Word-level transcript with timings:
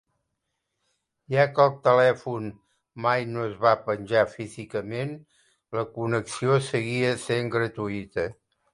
Ja 1.33 1.43
que 1.57 1.67
el 1.71 1.75
telèfon 1.87 2.47
mai 3.07 3.27
no 3.35 3.45
es 3.51 3.55
va 3.67 3.75
penjar 3.91 4.25
físicament, 4.33 5.15
la 5.81 5.87
connexió 6.01 6.61
seguia 6.73 7.17
sent 7.31 7.57
gratuïta. 7.59 8.31